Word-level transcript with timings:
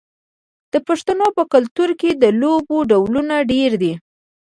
د 0.73 0.75
پښتنو 0.87 1.27
په 1.37 1.43
کلتور 1.53 1.89
کې 1.99 2.09
د 2.13 2.23
لوبو 2.41 2.77
ډولونه 2.89 3.35
ډیر 3.51 3.71
دي. 3.81 3.93